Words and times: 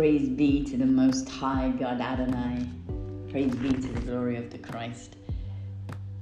Praise 0.00 0.30
be 0.30 0.64
to 0.64 0.78
the 0.78 0.86
Most 0.86 1.28
High 1.28 1.74
God 1.78 2.00
Adonai. 2.00 2.66
Praise 3.30 3.54
be 3.56 3.68
to 3.68 3.88
the 3.92 4.00
glory 4.00 4.38
of 4.38 4.48
the 4.48 4.56
Christ. 4.56 5.16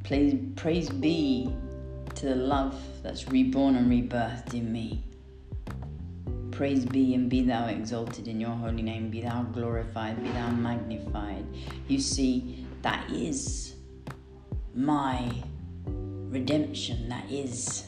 Praise, 0.02 0.34
praise 0.56 0.90
be 0.90 1.54
to 2.16 2.27
the 2.27 2.34
love 2.34 2.75
that's 3.04 3.29
reborn 3.29 3.77
and 3.77 3.88
rebirthed 3.88 4.52
in 4.52 4.72
me. 4.72 5.04
Praise 6.50 6.86
be 6.86 7.14
and 7.14 7.30
be 7.30 7.43
thou 7.43 7.68
exalted 7.68 8.27
in 8.27 8.41
your 8.41 8.50
holy 8.50 8.82
name. 8.82 9.11
Be 9.11 9.20
thou 9.20 9.45
glorified, 9.45 10.24
be 10.24 10.29
thou 10.30 10.50
magnified. 10.50 11.46
You 11.86 12.00
see, 12.00 12.66
that 12.82 13.08
is 13.12 13.76
my 14.74 15.32
redemption. 15.86 17.08
That 17.08 17.30
is 17.30 17.86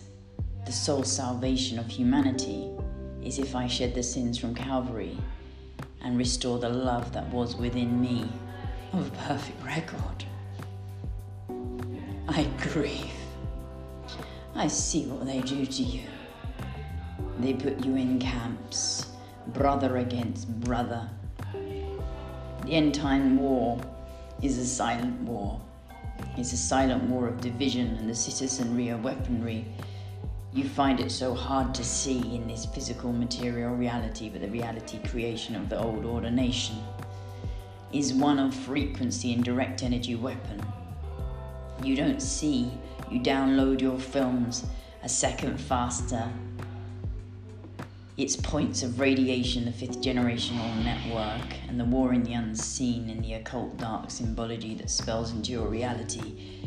the 0.67 0.73
sole 0.73 1.03
salvation 1.03 1.81
of 1.81 1.89
humanity. 1.89 2.71
Is 3.25 3.41
if 3.41 3.57
I 3.57 3.67
shed 3.67 3.97
the 3.97 4.05
sins 4.05 4.39
from 4.39 4.55
Calvary 4.55 5.19
and 6.03 6.17
restore 6.17 6.59
the 6.59 6.69
love 6.69 7.13
that 7.13 7.27
was 7.29 7.57
within 7.57 8.01
me 8.01 8.29
of 8.93 9.07
a 9.07 9.11
perfect 9.29 9.65
record. 9.65 10.25
I 12.29 12.49
grieve. 12.61 13.13
I 14.55 14.67
see 14.67 15.07
what 15.07 15.27
they 15.27 15.41
do 15.41 15.67
to 15.67 15.83
you. 15.83 16.03
They 17.39 17.55
put 17.55 17.85
you 17.85 17.97
in 17.97 18.19
camps, 18.19 19.13
brother 19.49 19.99
against 19.99 20.49
brother. 20.61 21.09
The 21.53 22.73
end 22.73 22.95
time 22.95 23.39
war 23.39 23.81
is 24.43 24.59
a 24.59 24.67
silent 24.67 25.21
war. 25.23 25.61
It's 26.37 26.53
a 26.53 26.57
silent 26.57 27.05
war 27.05 27.27
of 27.27 27.41
division 27.41 27.97
and 27.97 28.09
the 28.09 28.15
citizenry 28.15 28.89
of 28.89 29.03
weaponry 29.03 29.65
you 30.53 30.69
find 30.69 30.99
it 30.99 31.13
so 31.13 31.33
hard 31.33 31.75
to 31.75 31.85
see 31.85 32.35
in 32.35 32.49
this 32.49 32.67
physical 32.67 33.13
material 33.13 33.73
reality, 33.75 34.29
but 34.29 34.41
the 34.41 34.49
reality 34.49 34.99
creation 35.09 35.55
of 35.55 35.69
the 35.69 35.79
old 35.79 36.05
order 36.05 36.31
nation 36.31 36.77
is 37.93 38.13
one 38.13 38.39
of 38.39 38.53
frequency 38.53 39.33
and 39.33 39.45
direct 39.45 39.83
energy 39.83 40.17
weapon. 40.17 40.61
You 41.85 41.95
don't 41.95 42.21
see, 42.21 42.71
you 43.11 43.21
download 43.21 43.81
your 43.81 43.99
films 43.99 44.65
a 45.03 45.09
second 45.09 45.59
faster. 45.59 46.29
Its 48.17 48.37
points 48.37 48.83
of 48.83 49.01
radiation, 49.01 49.65
the 49.65 49.73
fifth 49.73 50.03
generational 50.03 50.85
network, 50.85 51.47
and 51.69 51.79
the 51.79 51.85
war 51.85 52.13
in 52.13 52.23
the 52.23 52.35
unseen 52.35 53.09
and 53.09 53.25
the 53.25 53.35
occult 53.35 53.79
dark 53.79 54.11
symbology 54.11 54.75
that 54.75 54.91
spells 54.91 55.33
into 55.33 55.53
your 55.53 55.69
reality 55.69 56.61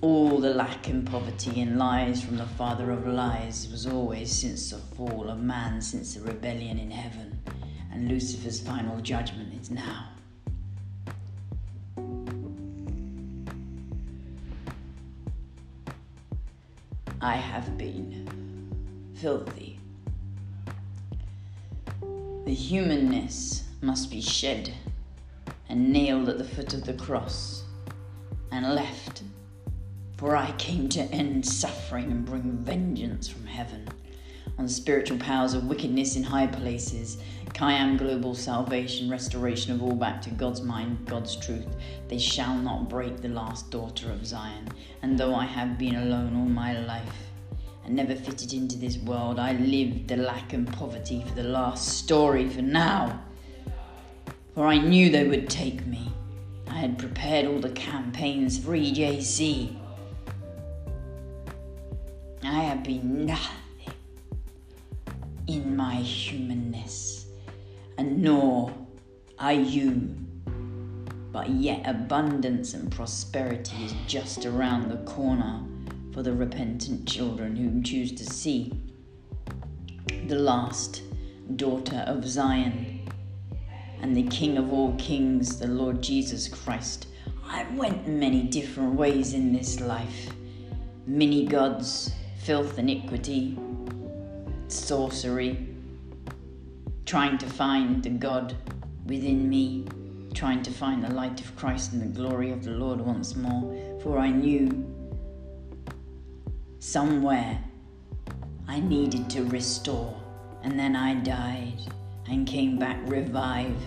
all 0.00 0.38
the 0.38 0.54
lack 0.54 0.88
and 0.88 1.06
poverty 1.06 1.60
and 1.60 1.76
lies 1.76 2.22
from 2.22 2.36
the 2.36 2.46
father 2.46 2.90
of 2.92 3.06
lies 3.06 3.68
was 3.70 3.86
always 3.86 4.30
since 4.30 4.70
the 4.70 4.76
fall 4.94 5.28
of 5.28 5.40
man, 5.40 5.80
since 5.80 6.14
the 6.14 6.20
rebellion 6.20 6.78
in 6.78 6.90
heaven, 6.90 7.40
and 7.92 8.08
Lucifer's 8.08 8.60
final 8.60 9.00
judgment 9.00 9.52
is 9.60 9.70
now. 9.70 10.10
I 17.20 17.34
have 17.34 17.76
been 17.76 18.28
filthy. 19.16 19.80
The 22.44 22.54
humanness 22.54 23.64
must 23.80 24.10
be 24.10 24.20
shed 24.20 24.72
and 25.68 25.92
nailed 25.92 26.28
at 26.28 26.38
the 26.38 26.44
foot 26.44 26.72
of 26.72 26.84
the 26.84 26.94
cross 26.94 27.64
and 28.52 28.74
left 28.74 29.22
for 30.18 30.34
I 30.34 30.50
came 30.58 30.88
to 30.90 31.02
end 31.12 31.46
suffering 31.46 32.10
and 32.10 32.24
bring 32.24 32.58
vengeance 32.64 33.28
from 33.28 33.46
heaven 33.46 33.88
on 34.58 34.64
the 34.64 34.70
spiritual 34.70 35.16
powers 35.18 35.54
of 35.54 35.66
wickedness 35.66 36.16
in 36.16 36.24
high 36.24 36.48
places. 36.48 37.18
Kayam 37.54 37.96
global 37.96 38.34
salvation, 38.34 39.08
restoration 39.08 39.72
of 39.72 39.80
all 39.80 39.94
back 39.94 40.20
to 40.22 40.30
God's 40.30 40.60
mind, 40.60 41.06
God's 41.06 41.36
truth. 41.36 41.68
They 42.08 42.18
shall 42.18 42.56
not 42.56 42.88
break 42.88 43.20
the 43.20 43.28
last 43.28 43.70
daughter 43.70 44.10
of 44.10 44.26
Zion. 44.26 44.68
And 45.02 45.16
though 45.16 45.36
I 45.36 45.44
have 45.44 45.78
been 45.78 45.94
alone 45.94 46.34
all 46.34 46.48
my 46.48 46.76
life 46.80 47.30
and 47.84 47.94
never 47.94 48.16
fitted 48.16 48.52
into 48.52 48.76
this 48.76 48.98
world, 48.98 49.38
I 49.38 49.52
lived 49.52 50.08
the 50.08 50.16
lack 50.16 50.52
and 50.52 50.66
poverty 50.66 51.24
for 51.28 51.34
the 51.36 51.44
last 51.44 51.96
story 51.96 52.48
for 52.48 52.62
now. 52.62 53.22
For 54.56 54.66
I 54.66 54.78
knew 54.78 55.10
they 55.10 55.28
would 55.28 55.48
take 55.48 55.86
me. 55.86 56.10
I 56.66 56.74
had 56.74 56.98
prepared 56.98 57.46
all 57.46 57.60
the 57.60 57.70
campaigns 57.70 58.58
for 58.58 58.72
EJC. 58.72 59.76
I 62.50 62.62
have 62.62 62.82
been 62.82 63.26
nothing 63.26 63.92
in 65.46 65.76
my 65.76 65.96
humanness, 65.96 67.26
and 67.98 68.22
nor 68.22 68.72
are 69.38 69.52
you. 69.52 70.16
But 71.30 71.50
yet, 71.50 71.82
abundance 71.84 72.72
and 72.72 72.90
prosperity 72.90 73.84
is 73.84 73.94
just 74.06 74.46
around 74.46 74.88
the 74.90 74.96
corner 75.12 75.62
for 76.14 76.22
the 76.22 76.32
repentant 76.32 77.06
children 77.06 77.54
who 77.54 77.82
choose 77.82 78.12
to 78.12 78.24
see 78.24 78.72
the 80.26 80.38
last 80.38 81.02
daughter 81.56 82.02
of 82.06 82.26
Zion 82.26 83.06
and 84.00 84.16
the 84.16 84.26
King 84.28 84.56
of 84.56 84.72
all 84.72 84.94
kings, 84.96 85.58
the 85.58 85.66
Lord 85.66 86.02
Jesus 86.02 86.48
Christ. 86.48 87.08
I 87.44 87.66
went 87.74 88.08
many 88.08 88.44
different 88.44 88.94
ways 88.94 89.34
in 89.34 89.52
this 89.52 89.80
life, 89.80 90.30
many 91.06 91.44
gods, 91.44 92.10
filth, 92.48 92.78
iniquity, 92.78 93.58
sorcery, 94.68 95.68
trying 97.04 97.36
to 97.36 97.44
find 97.44 98.02
the 98.02 98.08
God 98.08 98.56
within 99.04 99.50
me, 99.50 99.84
trying 100.32 100.62
to 100.62 100.70
find 100.70 101.04
the 101.04 101.12
light 101.12 101.42
of 101.42 101.54
Christ 101.56 101.92
and 101.92 102.00
the 102.00 102.06
glory 102.06 102.50
of 102.50 102.64
the 102.64 102.70
Lord 102.70 103.02
once 103.02 103.36
more. 103.36 104.00
For 104.02 104.18
I 104.18 104.30
knew 104.30 104.82
somewhere 106.78 107.62
I 108.66 108.80
needed 108.80 109.28
to 109.28 109.44
restore, 109.44 110.18
and 110.62 110.78
then 110.78 110.96
I 110.96 111.16
died 111.16 111.82
and 112.30 112.46
came 112.46 112.78
back 112.78 112.98
revived. 113.04 113.84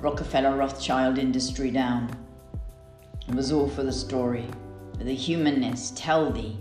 Rockefeller 0.00 0.56
Rothschild 0.56 1.18
industry 1.18 1.72
down. 1.72 2.08
It 3.28 3.34
was 3.34 3.50
all 3.50 3.68
for 3.68 3.82
the 3.82 3.92
story. 3.92 4.46
For 4.96 5.02
the 5.02 5.12
humanness, 5.12 5.92
tell 5.96 6.30
thee 6.30 6.56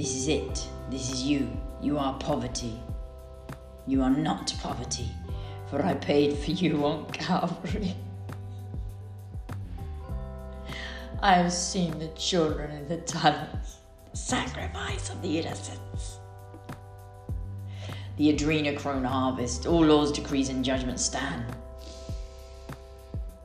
this 0.00 0.16
is 0.16 0.28
it. 0.28 0.66
This 0.88 1.12
is 1.12 1.24
you. 1.24 1.46
You 1.82 1.98
are 1.98 2.14
poverty. 2.14 2.80
You 3.86 4.00
are 4.02 4.08
not 4.08 4.54
poverty, 4.62 5.10
for 5.68 5.84
I 5.84 5.92
paid 5.92 6.38
for 6.38 6.52
you 6.52 6.86
on 6.86 7.04
Calvary. 7.10 7.94
I 11.20 11.34
have 11.34 11.52
seen 11.52 11.98
the 11.98 12.08
children 12.16 12.70
in 12.70 12.88
the 12.88 12.96
tunnels, 13.02 13.80
sacrifice 14.14 15.10
of 15.10 15.20
the 15.20 15.38
innocents. 15.38 16.18
The 18.16 18.32
adrenochrome 18.32 19.04
harvest, 19.04 19.66
all 19.66 19.84
laws, 19.84 20.12
decrees, 20.12 20.48
and 20.48 20.64
judgments 20.64 21.04
stand. 21.04 21.44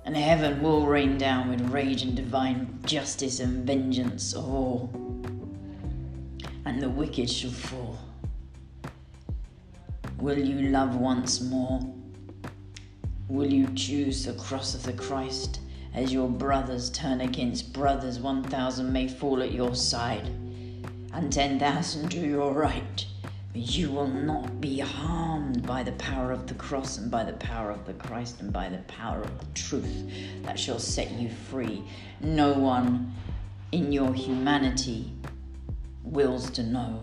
And 0.06 0.16
heaven 0.16 0.64
will 0.64 0.86
rain 0.86 1.18
down 1.18 1.50
with 1.50 1.70
rage 1.70 2.04
and 2.04 2.16
divine 2.16 2.80
justice 2.86 3.42
and 3.42 3.68
vengeance 3.68 4.34
of 4.34 4.48
all 4.48 5.05
and 6.76 6.84
the 6.84 6.90
wicked 6.90 7.30
shall 7.30 7.52
fall. 7.52 7.98
Will 10.20 10.38
you 10.38 10.72
love 10.72 10.98
once 10.98 11.40
more? 11.40 11.80
Will 13.30 13.50
you 13.50 13.74
choose 13.76 14.26
the 14.26 14.34
cross 14.34 14.76
of 14.76 14.84
the 14.84 14.92
Christ 14.92 15.62
as 15.94 16.12
your 16.12 16.28
brothers 16.28 16.90
turn 16.90 17.22
against 17.22 17.72
brothers? 17.72 18.20
One 18.20 18.44
thousand 18.44 18.92
may 18.92 19.08
fall 19.08 19.42
at 19.42 19.54
your 19.54 19.74
side 19.74 20.28
and 21.14 21.32
ten 21.32 21.60
thousand 21.60 22.10
to 22.10 22.20
your 22.20 22.52
right, 22.52 23.06
but 23.54 23.62
you 23.62 23.90
will 23.90 24.10
not 24.10 24.60
be 24.60 24.80
harmed 24.80 25.66
by 25.66 25.82
the 25.82 25.94
power 25.94 26.34
of 26.34 26.46
the 26.46 26.56
cross 26.56 26.98
and 26.98 27.10
by 27.10 27.24
the 27.24 27.38
power 27.38 27.72
of 27.72 27.86
the 27.86 27.94
Christ 27.94 28.42
and 28.42 28.52
by 28.52 28.68
the 28.68 28.80
power 28.80 29.22
of 29.22 29.40
the 29.40 29.46
truth 29.54 30.12
that 30.44 30.60
shall 30.60 30.80
set 30.80 31.10
you 31.12 31.30
free. 31.30 31.86
No 32.20 32.52
one 32.52 33.14
in 33.72 33.94
your 33.94 34.14
humanity 34.14 35.14
wills 36.06 36.50
to 36.52 36.64
know 36.64 37.02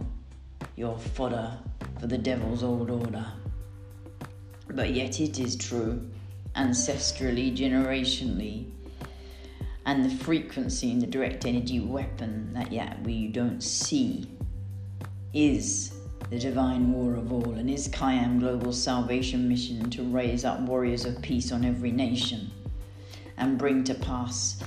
your 0.77 0.99
fodder 0.99 1.59
for 2.01 2.07
the 2.07 2.19
devil's 2.19 2.63
old 2.63 2.91
order. 2.91 3.27
But 4.69 4.91
yet 4.91 5.21
it 5.21 5.39
is 5.39 5.57
true, 5.57 6.09
ancestrally, 6.57 7.57
generationally, 7.57 8.71
and 9.85 10.05
the 10.05 10.25
frequency 10.25 10.91
in 10.91 11.01
the 11.01 11.07
direct 11.07 11.45
energy 11.45 11.81
weapon 11.81 12.53
that 12.55 12.73
yet 12.73 13.03
we 13.03 13.29
don't 13.29 13.63
see 13.63 14.31
is 15.35 15.93
the 16.31 16.39
divine 16.39 16.93
war 16.93 17.15
of 17.15 17.33
all 17.33 17.55
and 17.55 17.69
is 17.69 17.89
Kayam 17.89 18.39
Global 18.39 18.73
Salvation 18.73 19.49
Mission 19.49 19.91
to 19.91 20.03
raise 20.05 20.45
up 20.45 20.61
warriors 20.61 21.05
of 21.05 21.21
peace 21.21 21.53
on 21.53 21.65
every 21.65 21.91
nation 21.91 22.51
and 23.37 23.59
bring 23.59 23.83
to 23.85 23.95
pass 23.95 24.63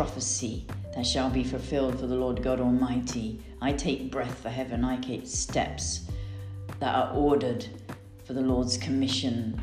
prophecy 0.00 0.64
that 0.94 1.04
shall 1.04 1.28
be 1.28 1.44
fulfilled 1.44 2.00
for 2.00 2.06
the 2.06 2.14
Lord 2.14 2.42
God 2.42 2.58
Almighty. 2.58 3.38
I 3.60 3.74
take 3.74 4.10
breath 4.10 4.38
for 4.38 4.48
heaven, 4.48 4.82
I 4.82 4.96
take 4.96 5.26
steps 5.26 6.06
that 6.78 6.94
are 6.94 7.14
ordered 7.14 7.66
for 8.24 8.32
the 8.32 8.40
Lord's 8.40 8.78
commission. 8.78 9.60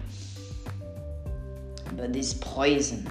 But 1.94 2.14
this 2.14 2.36
poison 2.36 3.10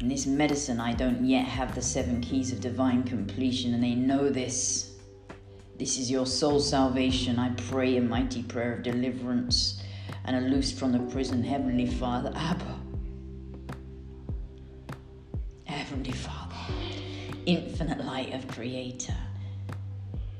and 0.00 0.10
this 0.10 0.26
medicine, 0.26 0.80
I 0.80 0.92
don't 0.92 1.24
yet 1.24 1.46
have 1.46 1.74
the 1.74 1.80
seven 1.80 2.20
keys 2.20 2.52
of 2.52 2.60
divine 2.60 3.04
completion, 3.04 3.72
and 3.72 3.82
they 3.82 3.94
know 3.94 4.28
this. 4.28 4.98
This 5.78 5.98
is 5.98 6.10
your 6.10 6.26
soul 6.26 6.60
salvation. 6.60 7.38
I 7.38 7.54
pray 7.70 7.96
a 7.96 8.02
mighty 8.02 8.42
prayer 8.42 8.74
of 8.74 8.82
deliverance 8.82 9.82
and 10.26 10.36
a 10.36 10.40
loose 10.42 10.78
from 10.78 10.92
the 10.92 10.98
prison. 11.10 11.42
Heavenly 11.42 11.86
Father, 11.86 12.34
Abba. 12.36 12.79
Heavenly 15.90 16.12
Father, 16.12 16.54
infinite 17.46 18.04
light 18.04 18.32
of 18.32 18.46
Creator. 18.46 19.16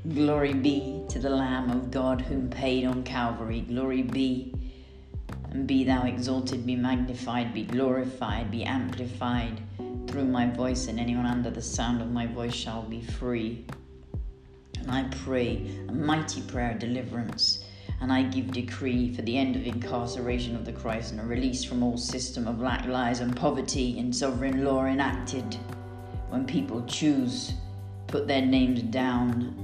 Glory 0.08 0.55
be 0.55 1.02
to 1.08 1.19
the 1.19 1.29
Lamb 1.29 1.70
of 1.70 1.91
God 1.91 2.20
whom 2.20 2.49
paid 2.49 2.85
on 2.85 3.02
Calvary. 3.02 3.62
Glory 3.62 4.02
be 4.02 4.55
and 5.50 5.67
be 5.67 5.82
thou 5.82 6.05
exalted, 6.05 6.64
be 6.64 6.76
magnified, 6.76 7.52
be 7.52 7.64
glorified, 7.64 8.52
be 8.52 8.62
amplified 8.62 9.61
through 10.06 10.26
my 10.26 10.49
voice, 10.49 10.87
and 10.87 11.00
anyone 11.00 11.26
under 11.26 11.50
the 11.50 11.61
sound 11.61 12.00
of 12.00 12.12
my 12.12 12.26
voice 12.26 12.55
shall 12.55 12.82
be 12.82 13.02
free. 13.02 13.67
And 14.79 14.88
I 14.88 15.08
pray 15.25 15.69
a 15.88 15.93
mighty 15.93 16.43
prayer 16.43 16.70
of 16.70 16.79
deliverance. 16.79 17.59
And 18.00 18.12
I 18.12 18.23
give 18.23 18.52
decree 18.52 19.12
for 19.12 19.23
the 19.23 19.37
end 19.37 19.56
of 19.56 19.67
incarceration 19.67 20.56
of 20.56 20.64
the 20.64 20.73
Christ 20.73 21.12
and 21.12 21.20
a 21.20 21.25
release 21.25 21.62
from 21.64 21.82
all 21.82 21.99
system 21.99 22.49
of 22.49 22.61
lack, 22.61 22.87
lies, 22.87 23.20
and 23.20 23.37
poverty 23.37 23.99
and 23.99 24.14
sovereign 24.14 24.64
law 24.64 24.87
enacted. 24.87 25.56
When 26.31 26.47
people 26.47 26.82
choose, 26.87 27.52
put 28.06 28.26
their 28.26 28.44
names 28.44 28.82
down 28.82 29.55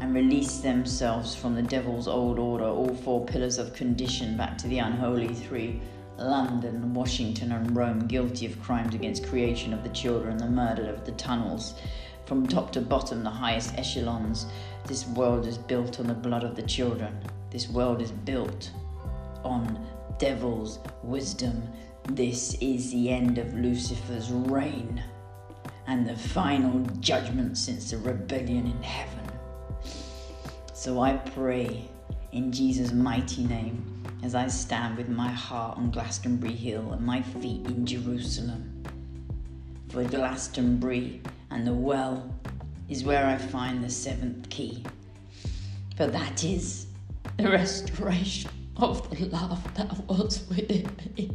and 0.00 0.14
release 0.14 0.58
themselves 0.58 1.34
from 1.34 1.54
the 1.54 1.62
devil's 1.62 2.06
old 2.06 2.38
order, 2.38 2.66
all 2.66 2.94
four 2.94 3.24
pillars 3.24 3.58
of 3.58 3.72
condition 3.72 4.36
back 4.36 4.58
to 4.58 4.68
the 4.68 4.78
unholy 4.78 5.28
three. 5.28 5.80
London, 6.18 6.94
Washington, 6.94 7.52
and 7.52 7.76
Rome 7.76 8.06
guilty 8.06 8.46
of 8.46 8.60
crimes 8.62 8.94
against 8.94 9.26
creation 9.26 9.74
of 9.74 9.82
the 9.82 9.90
children, 9.90 10.38
the 10.38 10.46
murder 10.46 10.88
of 10.88 11.04
the 11.04 11.12
tunnels, 11.12 11.74
from 12.24 12.46
top 12.46 12.72
to 12.72 12.80
bottom, 12.80 13.22
the 13.22 13.30
highest 13.30 13.74
echelons. 13.76 14.46
This 14.86 15.06
world 15.08 15.46
is 15.46 15.58
built 15.58 15.98
on 15.98 16.06
the 16.06 16.14
blood 16.14 16.44
of 16.44 16.54
the 16.54 16.62
children. 16.62 17.18
This 17.50 17.68
world 17.68 18.00
is 18.00 18.12
built 18.12 18.70
on 19.42 19.84
devil's 20.18 20.78
wisdom. 21.02 21.60
This 22.10 22.54
is 22.60 22.92
the 22.92 23.10
end 23.10 23.38
of 23.38 23.52
Lucifer's 23.54 24.30
reign 24.30 25.02
and 25.88 26.08
the 26.08 26.16
final 26.16 26.80
judgment 27.00 27.58
since 27.58 27.90
the 27.90 27.98
rebellion 27.98 28.66
in 28.66 28.82
heaven. 28.82 29.28
So 30.72 31.00
I 31.00 31.14
pray 31.14 31.88
in 32.30 32.52
Jesus' 32.52 32.92
mighty 32.92 33.44
name 33.44 34.04
as 34.22 34.36
I 34.36 34.46
stand 34.46 34.96
with 34.96 35.08
my 35.08 35.28
heart 35.28 35.78
on 35.78 35.90
Glastonbury 35.90 36.54
Hill 36.54 36.92
and 36.92 37.04
my 37.04 37.22
feet 37.22 37.66
in 37.66 37.86
Jerusalem. 37.86 38.84
For 39.88 40.04
Glastonbury 40.04 41.22
and 41.50 41.66
the 41.66 41.74
well 41.74 42.32
is 42.88 43.04
where 43.04 43.26
I 43.26 43.36
find 43.36 43.82
the 43.82 43.90
seventh 43.90 44.48
key. 44.48 44.84
For 45.96 46.06
that 46.06 46.44
is 46.44 46.86
the 47.36 47.50
restoration 47.50 48.50
of 48.76 49.10
the 49.10 49.24
love 49.26 49.74
that 49.74 49.92
was 50.08 50.46
within 50.48 50.88
me. 51.16 51.30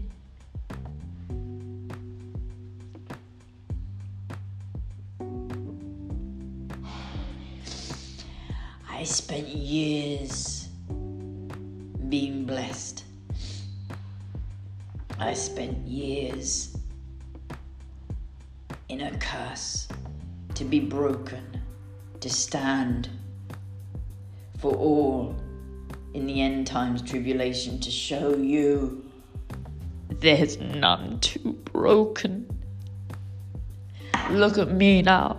I 8.90 9.04
spent 9.04 9.48
years 9.48 10.70
being 12.10 12.46
blessed. 12.46 13.04
I 15.20 15.34
spent 15.34 15.78
years 15.88 16.76
in 18.90 19.02
a 19.02 19.12
curse 19.18 19.88
to 20.62 20.68
be 20.68 20.80
broken, 20.80 21.60
to 22.20 22.30
stand 22.30 23.10
for 24.60 24.76
all 24.76 25.36
in 26.14 26.28
the 26.28 26.40
end 26.40 26.68
times 26.68 27.02
tribulation 27.02 27.80
to 27.80 27.90
show 27.90 28.36
you 28.36 29.04
there's 30.20 30.60
none 30.60 31.20
too 31.20 31.54
broken. 31.74 32.46
Look 34.30 34.60
at 34.60 34.70
me 34.72 35.02
now, 35.02 35.38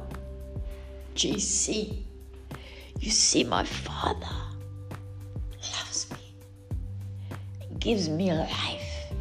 GC. 1.15 2.03
You 2.99 3.11
see, 3.13 3.45
my 3.45 3.63
Father 3.63 4.27
loves 5.63 6.11
me, 6.11 7.37
gives 7.79 8.09
me 8.09 8.33
life, 8.33 9.13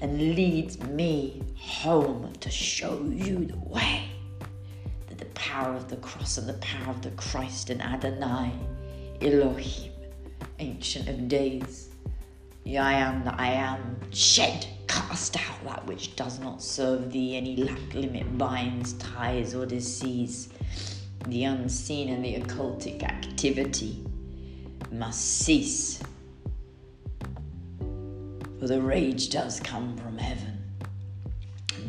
and 0.00 0.34
leads 0.34 0.80
me 0.80 1.42
home 1.54 2.32
to 2.40 2.50
show 2.50 2.98
you 3.12 3.44
the 3.44 3.58
way 3.58 4.01
power 5.52 5.74
of 5.74 5.86
the 5.90 5.96
cross 5.96 6.38
and 6.38 6.48
the 6.48 6.54
power 6.54 6.88
of 6.88 7.02
the 7.02 7.10
Christ 7.10 7.68
and 7.68 7.82
Adonai, 7.82 8.54
Elohim, 9.20 9.92
Ancient 10.58 11.06
of 11.10 11.28
Days. 11.28 11.90
I 12.66 12.94
am 12.94 13.22
that 13.24 13.38
I 13.38 13.48
am, 13.48 13.98
shed, 14.12 14.66
cast 14.86 15.36
out 15.36 15.62
that 15.64 15.86
which 15.86 16.16
does 16.16 16.40
not 16.40 16.62
serve 16.62 17.12
thee, 17.12 17.36
any 17.36 17.56
lack, 17.56 17.92
limit, 17.92 18.38
binds, 18.38 18.94
ties, 18.94 19.54
or 19.54 19.66
disease. 19.66 20.48
The 21.28 21.44
unseen 21.44 22.08
and 22.08 22.24
the 22.24 22.36
occultic 22.36 23.02
activity 23.02 24.06
must 24.90 25.20
cease. 25.40 26.02
For 28.58 28.68
the 28.68 28.80
rage 28.80 29.28
does 29.28 29.60
come 29.60 29.98
from 29.98 30.16
heaven, 30.16 30.62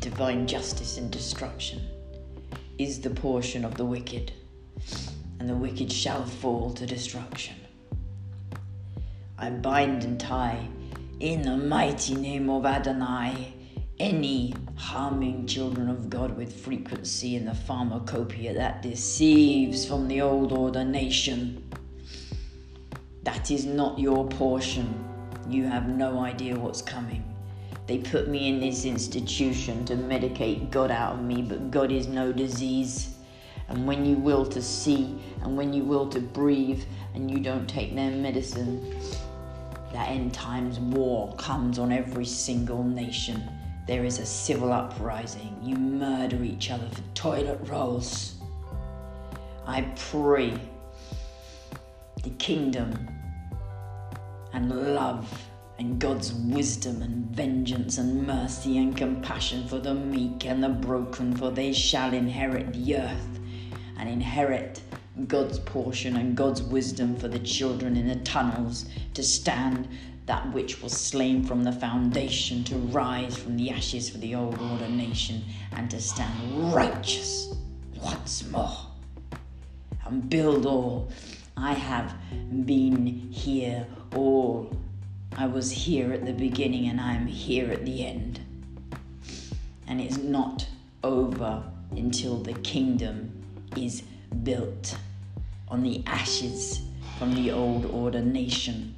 divine 0.01 0.47
justice 0.47 0.97
and 0.97 1.09
destruction 1.09 1.92
is 2.77 3.01
the 3.01 3.09
portion 3.09 3.63
of 3.63 3.75
the 3.75 3.85
wicked, 3.85 4.31
and 5.39 5.49
the 5.49 5.55
wicked 5.55 5.91
shall 5.91 6.25
fall 6.25 6.71
to 6.73 6.85
destruction. 6.85 7.55
I 9.37 9.49
bind 9.49 10.03
and 10.03 10.19
tie 10.19 10.67
in 11.19 11.41
the 11.41 11.57
mighty 11.57 12.15
name 12.15 12.49
of 12.49 12.65
Adonai 12.65 13.53
any 13.99 14.53
harming 14.75 15.47
children 15.47 15.89
of 15.89 16.09
God 16.09 16.35
with 16.35 16.53
frequency 16.63 17.35
in 17.35 17.45
the 17.45 17.53
pharmacopoeia 17.53 18.53
that 18.55 18.81
deceives 18.81 19.85
from 19.85 20.07
the 20.07 20.21
old 20.21 20.51
order 20.51 20.83
nation. 20.83 21.63
That 23.23 23.51
is 23.51 23.65
not 23.65 23.99
your 23.99 24.27
portion. 24.27 25.07
You 25.47 25.65
have 25.65 25.87
no 25.87 26.19
idea 26.19 26.57
what's 26.57 26.81
coming. 26.81 27.32
They 27.85 27.97
put 27.97 28.29
me 28.29 28.47
in 28.47 28.59
this 28.59 28.85
institution 28.85 29.83
to 29.85 29.95
medicate 29.95 30.71
God 30.71 30.89
out 30.89 31.15
of 31.15 31.21
me, 31.21 31.41
but 31.41 31.69
God 31.69 31.91
is 31.91 32.07
no 32.07 32.31
disease. 32.31 33.17
And 33.67 33.85
when 33.85 34.05
you 34.05 34.15
will 34.15 34.45
to 34.47 34.61
see, 34.61 35.21
and 35.41 35.57
when 35.57 35.73
you 35.73 35.83
will 35.83 36.07
to 36.09 36.19
breathe, 36.19 36.83
and 37.13 37.29
you 37.29 37.39
don't 37.39 37.67
take 37.67 37.93
their 37.93 38.11
medicine, 38.11 38.95
that 39.91 40.09
end 40.09 40.33
times 40.33 40.79
war 40.79 41.35
comes 41.35 41.77
on 41.77 41.91
every 41.91 42.25
single 42.25 42.83
nation. 42.83 43.43
There 43.85 44.05
is 44.05 44.19
a 44.19 44.25
civil 44.25 44.71
uprising. 44.71 45.57
You 45.61 45.75
murder 45.75 46.41
each 46.43 46.71
other 46.71 46.87
for 46.89 47.01
toilet 47.13 47.59
rolls. 47.63 48.35
I 49.67 49.81
pray 49.95 50.53
the 52.23 52.29
kingdom 52.31 53.09
and 54.53 54.95
love 54.95 55.47
and 55.79 55.99
God's 55.99 56.33
wisdom 56.33 57.01
and 57.01 57.25
vengeance 57.27 57.97
and 57.97 58.25
mercy 58.27 58.77
and 58.77 58.95
compassion 58.95 59.67
for 59.67 59.79
the 59.79 59.93
meek 59.93 60.45
and 60.45 60.63
the 60.63 60.69
broken, 60.69 61.35
for 61.35 61.51
they 61.51 61.73
shall 61.73 62.13
inherit 62.13 62.73
the 62.73 62.97
earth 62.97 63.39
and 63.97 64.07
inherit 64.07 64.81
God's 65.27 65.59
portion 65.59 66.17
and 66.17 66.35
God's 66.35 66.61
wisdom 66.63 67.15
for 67.15 67.27
the 67.27 67.39
children 67.39 67.95
in 67.97 68.07
the 68.07 68.15
tunnels 68.17 68.85
to 69.13 69.23
stand 69.23 69.87
that 70.25 70.51
which 70.53 70.81
was 70.81 70.93
slain 70.93 71.43
from 71.43 71.63
the 71.63 71.71
foundation, 71.71 72.63
to 72.63 72.75
rise 72.75 73.35
from 73.35 73.57
the 73.57 73.69
ashes 73.69 74.09
for 74.09 74.17
the 74.19 74.35
old 74.35 74.59
order 74.59 74.87
nation, 74.87 75.43
and 75.73 75.91
to 75.91 75.99
stand 75.99 76.73
righteous 76.73 77.53
once 78.01 78.49
more 78.49 78.77
and 80.05 80.29
build 80.29 80.65
all. 80.65 81.09
I 81.57 81.73
have 81.73 82.15
been 82.65 83.05
here 83.31 83.85
all 84.15 84.71
I 85.35 85.47
was 85.47 85.71
here 85.71 86.13
at 86.13 86.25
the 86.25 86.33
beginning 86.33 86.87
and 86.87 87.01
I'm 87.01 87.25
here 87.25 87.71
at 87.71 87.85
the 87.85 88.05
end. 88.05 88.39
And 89.87 89.99
it's 89.99 90.17
not 90.17 90.67
over 91.03 91.63
until 91.91 92.37
the 92.37 92.53
kingdom 92.53 93.43
is 93.75 94.03
built 94.43 94.95
on 95.67 95.81
the 95.81 96.03
ashes 96.05 96.81
from 97.17 97.33
the 97.33 97.51
old 97.51 97.85
order 97.87 98.21
nation. 98.21 98.95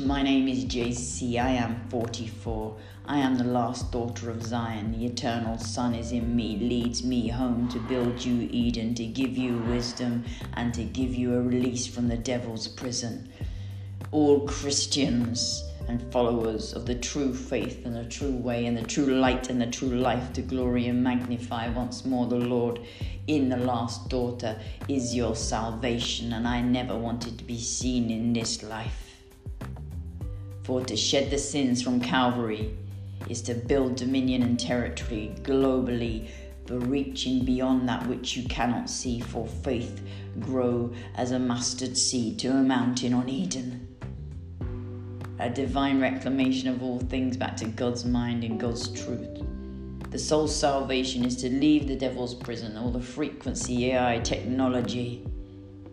My 0.00 0.22
name 0.22 0.48
is 0.48 0.64
JC. 0.64 1.40
I 1.40 1.50
am 1.50 1.88
44. 1.88 2.76
I 3.06 3.18
am 3.18 3.36
the 3.36 3.44
last 3.44 3.92
daughter 3.92 4.28
of 4.28 4.42
Zion. 4.42 4.90
The 4.90 5.06
eternal 5.06 5.56
Son 5.58 5.94
is 5.94 6.10
in 6.10 6.34
me, 6.34 6.56
leads 6.56 7.04
me 7.04 7.28
home 7.28 7.68
to 7.68 7.78
build 7.78 8.24
you 8.24 8.48
Eden, 8.50 8.94
to 8.96 9.06
give 9.06 9.36
you 9.36 9.58
wisdom, 9.58 10.24
and 10.54 10.74
to 10.74 10.82
give 10.82 11.14
you 11.14 11.34
a 11.34 11.42
release 11.42 11.86
from 11.86 12.08
the 12.08 12.16
devil's 12.16 12.66
prison 12.66 13.28
all 14.12 14.40
Christians 14.40 15.64
and 15.88 16.02
followers 16.12 16.74
of 16.74 16.84
the 16.84 16.94
true 16.94 17.34
faith 17.34 17.86
and 17.86 17.96
the 17.96 18.04
true 18.04 18.36
way 18.36 18.66
and 18.66 18.76
the 18.76 18.82
true 18.82 19.06
light 19.06 19.48
and 19.48 19.58
the 19.58 19.66
true 19.66 19.88
life 19.88 20.34
to 20.34 20.42
glory 20.42 20.86
and 20.88 21.02
magnify 21.02 21.70
once 21.70 22.04
more 22.04 22.26
the 22.26 22.36
Lord 22.36 22.80
in 23.26 23.48
the 23.48 23.56
last 23.56 24.10
daughter 24.10 24.60
is 24.86 25.14
your 25.14 25.34
salvation, 25.34 26.34
and 26.34 26.46
I 26.46 26.60
never 26.60 26.96
wanted 26.96 27.38
to 27.38 27.44
be 27.44 27.58
seen 27.58 28.10
in 28.10 28.34
this 28.34 28.62
life. 28.62 29.16
For 30.64 30.84
to 30.84 30.96
shed 30.96 31.30
the 31.30 31.38
sins 31.38 31.80
from 31.80 31.98
Calvary 31.98 32.76
is 33.30 33.40
to 33.42 33.54
build 33.54 33.96
dominion 33.96 34.42
and 34.42 34.60
territory 34.60 35.34
globally, 35.42 36.28
for 36.66 36.78
reaching 36.78 37.46
beyond 37.46 37.88
that 37.88 38.06
which 38.06 38.36
you 38.36 38.46
cannot 38.46 38.90
see, 38.90 39.20
for 39.20 39.46
faith 39.46 40.02
grow 40.38 40.92
as 41.14 41.30
a 41.30 41.38
mustard 41.38 41.96
seed 41.96 42.38
to 42.40 42.50
a 42.50 42.62
mountain 42.62 43.14
on 43.14 43.28
Eden 43.30 43.91
a 45.42 45.50
divine 45.50 46.00
reclamation 46.00 46.68
of 46.68 46.84
all 46.84 47.00
things 47.00 47.36
back 47.36 47.56
to 47.56 47.64
God's 47.64 48.04
mind 48.04 48.44
and 48.44 48.60
God's 48.60 48.88
truth. 48.88 49.42
The 50.10 50.18
soul's 50.18 50.54
salvation 50.54 51.24
is 51.24 51.34
to 51.38 51.50
leave 51.50 51.88
the 51.88 51.96
devil's 51.96 52.32
prison, 52.32 52.76
all 52.76 52.92
the 52.92 53.00
frequency 53.00 53.90
AI 53.90 54.20
technology 54.20 55.26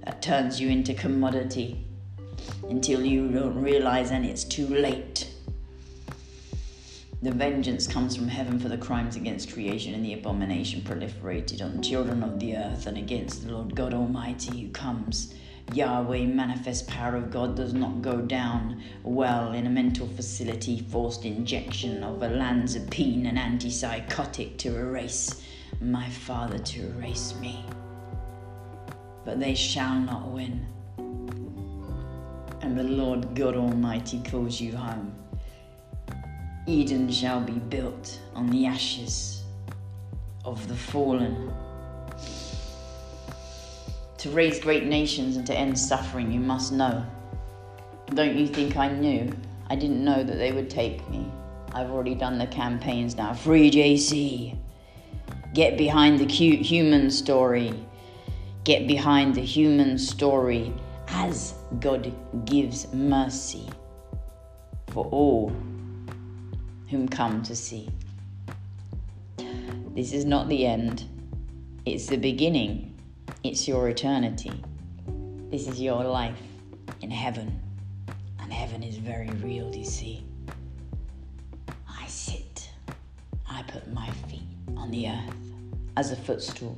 that 0.06 0.22
turns 0.22 0.62
you 0.62 0.70
into 0.70 0.94
commodity 0.94 1.88
until 2.70 3.04
you 3.04 3.28
don't 3.30 3.60
realize 3.60 4.12
and 4.12 4.24
it's 4.24 4.44
too 4.44 4.68
late. 4.68 5.28
The 7.24 7.32
vengeance 7.32 7.88
comes 7.88 8.16
from 8.16 8.28
heaven 8.28 8.60
for 8.60 8.70
the 8.70 8.78
crimes 8.78 9.16
against 9.16 9.52
creation 9.52 9.96
and 9.96 10.06
the 10.06 10.14
abomination 10.14 10.82
proliferated 10.82 11.64
on 11.64 11.78
the 11.78 11.82
children 11.82 12.22
of 12.22 12.40
the 12.40 12.56
earth 12.56 12.86
and 12.86 13.00
against 13.00 13.48
the 13.48 13.54
Lord 13.54 13.76
God 13.76 13.96
Almighty 13.96 14.62
who 14.62 14.70
comes 14.70 15.34
Yahweh, 15.74 16.26
manifest 16.26 16.88
power 16.88 17.16
of 17.16 17.30
God, 17.30 17.56
does 17.56 17.74
not 17.74 18.02
go 18.02 18.18
down 18.22 18.82
well 19.04 19.54
in 19.54 19.68
a 19.68 19.70
mental 19.70 20.08
facility, 20.08 20.80
forced 20.90 21.26
injection 21.26 22.04
of 22.04 22.22
olanzapine, 22.22 23.28
an 23.28 23.38
antipsychotic 23.38 24.58
to 24.58 24.76
erase 24.76 25.44
my 25.80 26.10
father, 26.10 26.58
to 26.58 26.88
erase 26.88 27.36
me. 27.40 27.64
But 29.26 29.40
they 29.40 29.54
shall 29.54 30.00
not 30.00 30.30
win. 30.30 30.66
And 32.62 32.78
the 32.78 32.84
Lord 32.84 33.36
God 33.36 33.56
Almighty 33.56 34.22
calls 34.24 34.60
you 34.60 34.76
home. 34.76 35.14
Eden 36.66 37.12
shall 37.12 37.42
be 37.42 37.54
built 37.54 38.20
on 38.34 38.48
the 38.48 38.66
ashes 38.66 39.44
of 40.46 40.68
the 40.68 40.76
fallen 40.76 41.54
to 44.20 44.30
raise 44.32 44.60
great 44.60 44.84
nations 44.84 45.38
and 45.38 45.48
to 45.48 45.58
end 45.58 45.80
suffering, 45.80 46.32
you 46.32 46.42
must 46.42 46.74
know. 46.74 47.06
Don't 48.08 48.36
you 48.36 48.48
think 48.48 48.76
I 48.76 48.90
knew? 48.90 49.32
I 49.70 49.76
didn't 49.76 50.04
know 50.04 50.24
that 50.24 50.38
they 50.38 50.52
would 50.52 50.70
take 50.70 51.08
me. 51.10 51.32
I've 51.72 51.90
already 51.90 52.16
done 52.16 52.38
the 52.38 52.48
campaigns 52.48 53.16
now. 53.16 53.34
Free 53.34 53.72
JC. 53.72 54.58
Get 55.54 55.78
behind 55.78 56.20
the 56.20 56.26
cute 56.26 56.60
human 56.60 57.10
story. 57.10 57.74
Get 58.66 58.88
behind 58.88 59.36
the 59.36 59.42
human 59.42 59.98
story 59.98 60.74
as 61.08 61.54
God 61.80 62.14
gives 62.46 62.92
mercy 62.94 63.70
for 64.90 65.06
all 65.08 65.50
whom 66.90 67.08
come 67.08 67.42
to 67.44 67.56
see. 67.56 67.90
This 69.96 70.12
is 70.12 70.26
not 70.26 70.50
the 70.50 70.66
end, 70.66 71.06
it's 71.86 72.08
the 72.08 72.18
beginning 72.18 72.99
it's 73.44 73.68
your 73.68 73.90
eternity. 73.90 74.52
This 75.50 75.68
is 75.68 75.82
your 75.82 76.04
life 76.04 76.40
in 77.02 77.12
heaven. 77.12 77.62
And 78.40 78.52
heaven 78.52 78.84
is 78.84 78.98
very 78.98 79.30
real, 79.44 79.74
you 79.76 79.86
see. 79.86 80.26
I 81.88 82.06
sit, 82.08 82.70
I 83.50 83.64
put 83.64 83.92
my 83.94 84.10
feet 84.28 84.48
on 84.76 84.92
the 84.92 85.08
earth 85.10 85.36
as 85.98 86.12
a 86.12 86.16
footstool, 86.16 86.78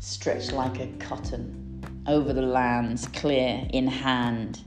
stretched 0.00 0.52
like 0.52 0.80
a 0.80 0.86
cotton 0.98 1.82
over 2.06 2.32
the 2.32 2.42
lands, 2.42 3.06
clear 3.08 3.66
in 3.72 3.86
hand, 3.86 4.60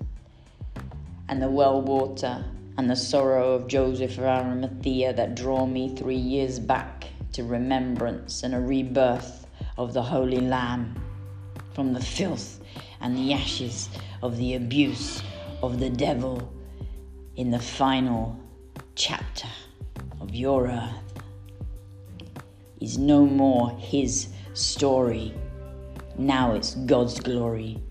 and 1.30 1.42
the 1.42 1.50
well 1.50 1.82
water 1.82 2.46
and 2.78 2.90
the 2.90 2.96
sorrow 2.96 3.54
of 3.54 3.68
Joseph 3.68 4.18
of 4.18 4.24
Arimathea 4.24 5.14
that 5.14 5.36
draw 5.36 5.66
me 5.66 5.96
three 5.96 6.16
years 6.16 6.60
back 6.60 7.06
to 7.34 7.44
remembrance 7.44 8.44
and 8.44 8.54
a 8.54 8.60
rebirth 8.60 9.47
of 9.78 9.94
the 9.94 10.02
Holy 10.02 10.42
Lamb, 10.42 10.96
from 11.74 11.94
the 11.94 12.02
filth 12.02 12.60
and 13.02 13.16
the 13.16 13.34
ashes 13.34 13.90
of 14.24 14.38
the 14.38 14.56
abuse 14.56 15.22
of 15.62 15.80
the 15.80 15.90
devil 15.90 16.52
in 17.36 17.52
the 17.52 17.60
final 17.60 18.40
chapter 18.96 19.48
of 20.20 20.34
your 20.34 20.68
earth 20.68 21.08
is 22.82 22.98
no 22.98 23.26
more 23.26 23.72
his 23.78 24.28
story. 24.54 25.34
Now 26.18 26.54
it's 26.54 26.74
God's 26.76 27.20
glory. 27.20 27.82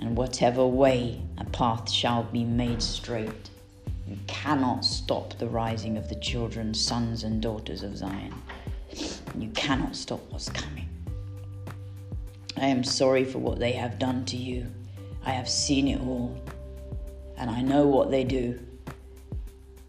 And 0.00 0.16
whatever 0.16 0.66
way 0.66 1.22
a 1.38 1.44
path 1.46 1.90
shall 1.90 2.22
be 2.24 2.44
made 2.44 2.82
straight, 2.82 3.50
you 4.06 4.16
cannot 4.26 4.84
stop 4.84 5.36
the 5.38 5.48
rising 5.48 5.96
of 5.96 6.08
the 6.08 6.14
children, 6.16 6.72
sons, 6.72 7.24
and 7.24 7.42
daughters 7.42 7.82
of 7.82 7.96
Zion. 7.96 8.34
You 9.36 9.48
cannot 9.50 9.96
stop 9.96 10.20
what's 10.30 10.48
coming. 10.48 10.87
I 12.60 12.66
am 12.66 12.82
sorry 12.82 13.24
for 13.24 13.38
what 13.38 13.60
they 13.60 13.72
have 13.72 14.00
done 14.00 14.24
to 14.26 14.36
you. 14.36 14.66
I 15.24 15.30
have 15.30 15.48
seen 15.48 15.86
it 15.86 16.00
all, 16.00 16.36
and 17.36 17.48
I 17.48 17.62
know 17.62 17.86
what 17.86 18.10
they 18.10 18.24
do. 18.24 18.58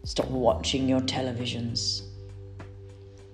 Stop 0.04 0.28
watching 0.28 0.88
your 0.88 1.00
televisions. 1.00 2.02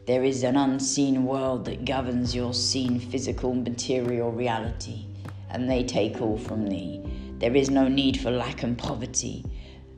There 0.07 0.25
is 0.25 0.43
an 0.43 0.57
unseen 0.57 1.25
world 1.25 1.67
that 1.67 1.85
governs 1.85 2.35
your 2.35 2.55
seen 2.55 2.99
physical 2.99 3.53
material 3.53 4.33
reality, 4.33 5.05
and 5.51 5.69
they 5.69 5.85
take 5.85 6.23
all 6.23 6.39
from 6.39 6.67
thee. 6.67 7.03
There 7.39 7.55
is 7.55 7.69
no 7.69 7.89
need 7.89 8.19
for 8.19 8.31
lack 8.31 8.63
and 8.63 8.79
poverty. 8.79 9.45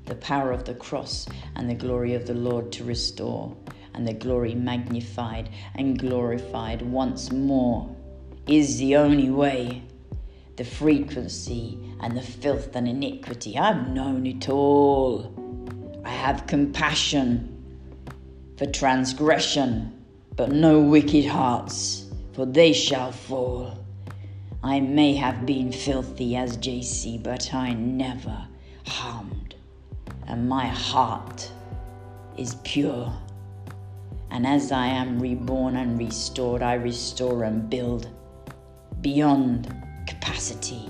The 0.06 0.16
power 0.16 0.50
of 0.50 0.64
the 0.64 0.74
cross 0.74 1.28
and 1.54 1.70
the 1.70 1.74
glory 1.74 2.14
of 2.14 2.26
the 2.26 2.34
Lord 2.34 2.72
to 2.72 2.82
restore, 2.82 3.56
and 3.94 4.08
the 4.08 4.14
glory 4.14 4.56
magnified 4.56 5.50
and 5.76 5.96
glorified 5.96 6.82
once 6.82 7.30
more 7.30 7.94
is 8.48 8.78
the 8.78 8.96
only 8.96 9.30
way. 9.30 9.82
The 10.56 10.64
frequency 10.64 11.78
and 12.00 12.16
the 12.16 12.22
filth 12.22 12.74
and 12.74 12.88
iniquity, 12.88 13.58
I've 13.58 13.88
known 13.88 14.26
it 14.26 14.48
all. 14.48 15.34
I 16.04 16.10
have 16.10 16.46
compassion 16.46 17.54
for 18.56 18.66
transgression, 18.66 20.02
but 20.34 20.50
no 20.50 20.80
wicked 20.80 21.26
hearts, 21.26 22.06
for 22.32 22.46
they 22.46 22.72
shall 22.72 23.12
fall. 23.12 23.84
I 24.64 24.80
may 24.80 25.14
have 25.14 25.46
been 25.46 25.70
filthy 25.70 26.34
as 26.34 26.56
JC, 26.56 27.22
but 27.22 27.54
I 27.54 27.74
never 27.74 28.48
harmed, 28.86 29.54
and 30.26 30.48
my 30.48 30.66
heart 30.66 31.52
is 32.36 32.56
pure. 32.64 33.12
And 34.30 34.46
as 34.46 34.72
I 34.72 34.86
am 34.86 35.20
reborn 35.20 35.76
and 35.76 35.98
restored, 35.98 36.62
I 36.62 36.74
restore 36.74 37.44
and 37.44 37.70
build 37.70 38.08
beyond 39.00 39.74
capacity. 40.06 40.88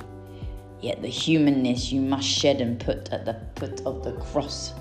Yet 0.80 1.02
the 1.02 1.08
humanness 1.08 1.90
you 1.90 2.00
must 2.00 2.28
shed 2.28 2.60
and 2.60 2.78
put 2.78 3.12
at 3.12 3.24
the 3.24 3.40
foot 3.56 3.80
of 3.84 4.04
the 4.04 4.12
cross. 4.12 4.74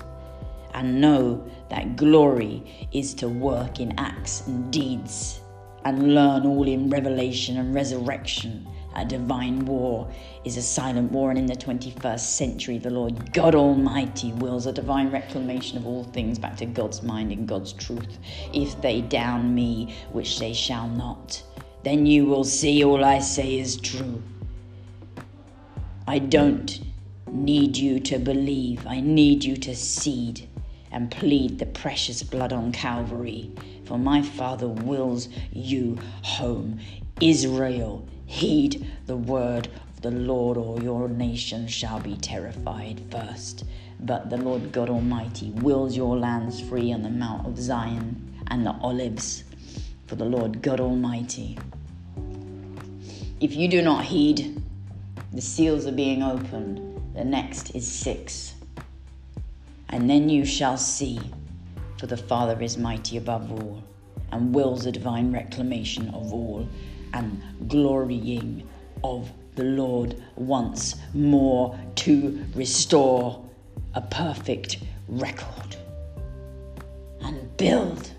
And 0.74 1.00
know 1.00 1.44
that 1.70 1.96
glory 1.96 2.88
is 2.92 3.14
to 3.14 3.28
work 3.28 3.80
in 3.80 3.98
acts 3.98 4.46
and 4.46 4.70
deeds, 4.72 5.40
and 5.84 6.14
learn 6.14 6.46
all 6.46 6.68
in 6.68 6.88
revelation 6.90 7.56
and 7.56 7.74
resurrection. 7.74 8.66
A 8.94 9.04
divine 9.04 9.64
war 9.64 10.10
is 10.44 10.56
a 10.56 10.62
silent 10.62 11.10
war, 11.12 11.30
and 11.30 11.38
in 11.38 11.46
the 11.46 11.54
21st 11.54 12.20
century, 12.20 12.78
the 12.78 12.90
Lord 12.90 13.32
God 13.32 13.54
Almighty 13.54 14.32
wills 14.32 14.66
a 14.66 14.72
divine 14.72 15.10
reclamation 15.10 15.78
of 15.78 15.86
all 15.86 16.04
things 16.04 16.38
back 16.38 16.56
to 16.58 16.66
God's 16.66 17.02
mind 17.02 17.32
and 17.32 17.46
God's 17.46 17.72
truth. 17.72 18.18
If 18.52 18.80
they 18.80 19.00
down 19.00 19.54
me, 19.54 19.96
which 20.12 20.38
they 20.38 20.52
shall 20.52 20.88
not, 20.88 21.42
then 21.82 22.06
you 22.06 22.26
will 22.26 22.44
see 22.44 22.84
all 22.84 23.04
I 23.04 23.20
say 23.20 23.58
is 23.58 23.76
true. 23.76 24.22
I 26.06 26.18
don't 26.18 26.80
need 27.30 27.76
you 27.76 28.00
to 28.00 28.18
believe, 28.18 28.86
I 28.86 29.00
need 29.00 29.44
you 29.44 29.56
to 29.58 29.76
seed 29.76 30.48
and 30.90 31.10
plead 31.10 31.58
the 31.58 31.66
precious 31.66 32.22
blood 32.22 32.52
on 32.52 32.72
Calvary, 32.72 33.50
for 33.84 33.98
my 33.98 34.22
Father 34.22 34.68
wills 34.68 35.28
you 35.52 35.98
home. 36.22 36.80
Israel, 37.20 38.06
heed 38.26 38.90
the 39.06 39.16
word 39.16 39.66
of 39.66 40.00
the 40.02 40.10
Lord, 40.10 40.56
or 40.56 40.80
your 40.80 41.08
nation 41.08 41.68
shall 41.68 42.00
be 42.00 42.16
terrified 42.16 43.00
first. 43.10 43.64
But 44.00 44.30
the 44.30 44.36
Lord 44.36 44.72
God 44.72 44.88
Almighty 44.88 45.50
wills 45.50 45.96
your 45.96 46.16
lands 46.16 46.60
free 46.60 46.92
on 46.92 47.02
the 47.02 47.10
Mount 47.10 47.46
of 47.46 47.58
Zion 47.58 48.34
and 48.46 48.64
the 48.64 48.72
olives 48.80 49.44
for 50.08 50.16
the 50.16 50.24
Lord 50.24 50.62
God 50.62 50.80
Almighty. 50.80 51.58
If 53.40 53.54
you 53.54 53.68
do 53.68 53.82
not 53.82 54.06
heed, 54.06 54.60
the 55.32 55.42
seals 55.42 55.86
are 55.86 55.92
being 55.92 56.22
opened. 56.22 57.14
The 57.14 57.24
next 57.24 57.74
is 57.74 57.86
six. 57.86 58.54
And 59.90 60.08
then 60.08 60.28
you 60.30 60.44
shall 60.44 60.78
see, 60.78 61.20
for 61.98 62.06
the 62.06 62.16
Father 62.16 62.60
is 62.62 62.78
mighty 62.78 63.18
above 63.18 63.52
all, 63.52 63.82
and 64.32 64.54
wills 64.54 64.86
a 64.86 64.92
divine 64.92 65.30
reclamation 65.30 66.08
of 66.08 66.32
all, 66.32 66.66
and 67.12 67.40
glorying 67.68 68.66
of 69.04 69.30
the 69.56 69.64
Lord 69.64 70.22
once 70.36 70.96
more 71.12 71.78
to 71.96 72.44
restore 72.54 73.44
a 73.94 74.00
perfect 74.00 74.78
record 75.06 75.76
and 77.20 77.56
build 77.56 78.12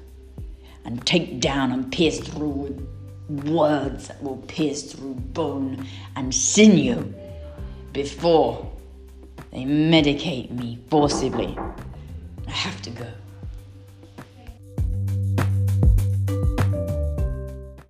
and 0.90 1.06
take 1.06 1.40
down 1.40 1.72
and 1.72 1.92
pierce 1.92 2.20
through 2.20 2.50
with 2.50 3.48
words 3.48 4.08
that 4.08 4.24
will 4.24 4.38
pierce 4.48 4.92
through 4.92 5.14
bone 5.14 5.86
and 6.16 6.34
sinew 6.34 7.14
before 7.94 8.68
they 9.52 9.66
medicate 9.66 10.50
me 10.50 10.80
forcibly. 10.90 11.56
I 12.48 12.52
have 12.52 12.82
to 12.82 12.90
go. 12.90 13.06